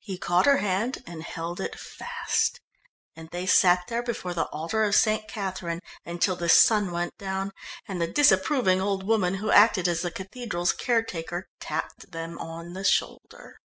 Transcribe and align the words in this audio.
He 0.00 0.18
caught 0.18 0.46
her 0.46 0.56
hand 0.56 1.04
and 1.06 1.22
held 1.22 1.60
it 1.60 1.78
fast, 1.78 2.58
and 3.14 3.28
they 3.30 3.46
sat 3.46 3.84
there 3.86 4.02
before 4.02 4.34
the 4.34 4.46
altar 4.48 4.82
of 4.82 4.96
St. 4.96 5.28
Catherine 5.28 5.78
until 6.04 6.34
the 6.34 6.48
sun 6.48 6.90
went 6.90 7.16
down 7.16 7.52
and 7.86 8.00
the 8.02 8.08
disapproving 8.08 8.80
old 8.80 9.04
woman 9.04 9.34
who 9.34 9.52
acted 9.52 9.86
as 9.86 10.02
the 10.02 10.10
cathedral's 10.10 10.72
caretaker 10.72 11.46
tapped 11.60 12.10
them 12.10 12.40
on 12.40 12.72
the 12.72 12.82
shoulder. 12.82 13.60